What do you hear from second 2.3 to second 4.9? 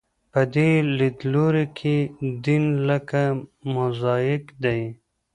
دین لکه موزاییک دی.